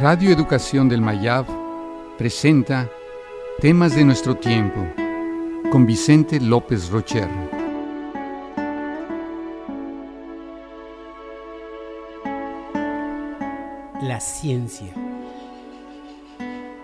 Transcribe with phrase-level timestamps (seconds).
[0.00, 1.46] Radio Educación del Mayab
[2.18, 2.90] presenta
[3.60, 4.86] Temas de nuestro tiempo
[5.72, 7.26] con Vicente López Rocher.
[14.02, 14.92] La ciencia.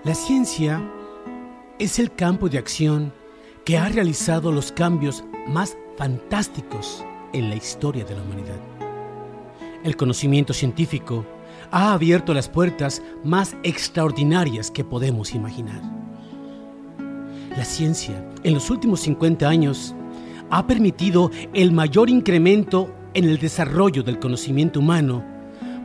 [0.04, 0.80] La ciencia
[1.78, 3.12] es el campo de acción
[3.66, 7.04] que ha realizado los cambios más fantásticos
[7.34, 8.60] en la historia de la humanidad.
[9.84, 11.26] El conocimiento científico
[11.72, 15.82] ha abierto las puertas más extraordinarias que podemos imaginar.
[17.56, 19.94] La ciencia, en los últimos 50 años,
[20.50, 25.24] ha permitido el mayor incremento en el desarrollo del conocimiento humano,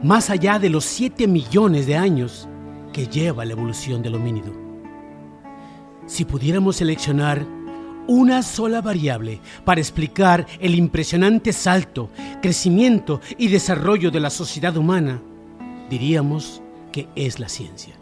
[0.03, 2.47] más allá de los 7 millones de años
[2.91, 4.53] que lleva la evolución del homínido.
[6.05, 7.45] Si pudiéramos seleccionar
[8.07, 12.09] una sola variable para explicar el impresionante salto,
[12.41, 15.21] crecimiento y desarrollo de la sociedad humana,
[15.89, 17.95] diríamos que es la ciencia.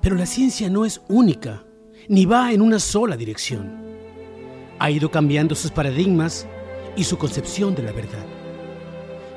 [0.00, 1.64] Pero la ciencia no es única,
[2.08, 3.82] ni va en una sola dirección.
[4.78, 6.46] Ha ido cambiando sus paradigmas
[6.96, 8.24] y su concepción de la verdad.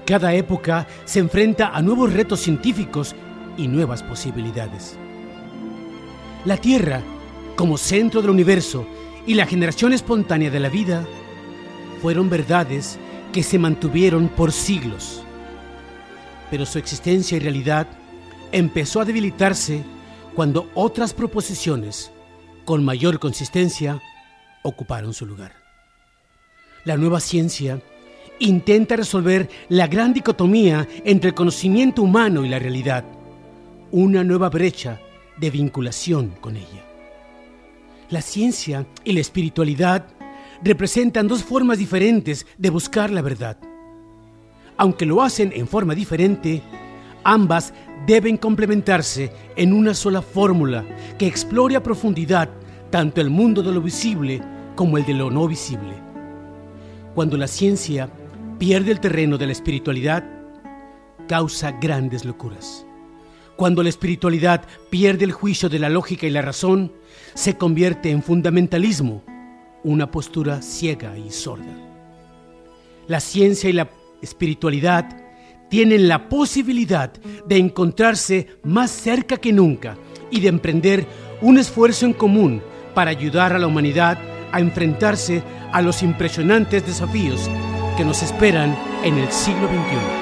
[0.06, 3.16] Cada época se enfrenta a nuevos retos científicos
[3.58, 4.98] y nuevas posibilidades.
[6.46, 7.02] La Tierra,
[7.56, 8.86] como centro del universo
[9.26, 11.06] y la generación espontánea de la vida,
[12.02, 12.98] fueron verdades
[13.32, 15.24] que se mantuvieron por siglos
[16.52, 17.88] pero su existencia y realidad
[18.52, 19.84] empezó a debilitarse
[20.36, 22.12] cuando otras proposiciones
[22.66, 24.02] con mayor consistencia
[24.62, 25.54] ocuparon su lugar.
[26.84, 27.82] La nueva ciencia
[28.40, 33.06] intenta resolver la gran dicotomía entre el conocimiento humano y la realidad,
[33.92, 35.00] una nueva brecha
[35.38, 36.84] de vinculación con ella.
[38.10, 40.06] La ciencia y la espiritualidad
[40.62, 43.58] representan dos formas diferentes de buscar la verdad
[44.82, 46.64] aunque lo hacen en forma diferente,
[47.24, 47.72] ambas
[48.08, 50.84] deben complementarse en una sola fórmula
[51.20, 52.50] que explore a profundidad
[52.90, 54.42] tanto el mundo de lo visible
[54.76, 55.94] como el de lo no visible.
[57.14, 58.10] Cuando la ciencia
[58.58, 60.28] pierde el terreno de la espiritualidad,
[61.28, 62.84] causa grandes locuras.
[63.58, 66.92] Cuando la espiritualidad pierde el juicio de la lógica y la razón,
[67.36, 69.22] se convierte en fundamentalismo,
[69.84, 71.78] una postura ciega y sorda.
[73.08, 73.88] La ciencia y la
[74.22, 75.18] espiritualidad
[75.70, 77.12] tienen la posibilidad
[77.46, 79.98] de encontrarse más cerca que nunca
[80.30, 81.06] y de emprender
[81.42, 82.62] un esfuerzo en común
[82.94, 84.18] para ayudar a la humanidad
[84.52, 87.50] a enfrentarse a los impresionantes desafíos
[87.98, 90.21] que nos esperan en el siglo XXI.